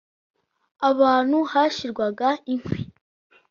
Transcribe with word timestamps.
ahantu 0.89 1.37
hashyirwaga 1.51 2.27
inkwi 2.53 2.77